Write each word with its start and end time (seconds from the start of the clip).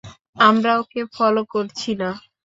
আমরা 0.39 0.71
ওকে 0.81 1.01
ফলো 1.15 1.41
করছি 1.53 1.91
না। 2.01 2.09